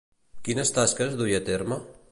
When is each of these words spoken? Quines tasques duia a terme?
Quines 0.47 0.73
tasques 0.79 1.13
duia 1.21 1.45
a 1.45 1.47
terme? 1.53 1.79